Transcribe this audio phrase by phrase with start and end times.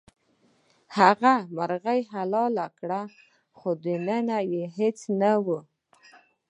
[0.97, 3.01] هغه مرغۍ حلاله کړه
[3.57, 4.39] خو دننه
[4.77, 5.59] هیڅ نه وو.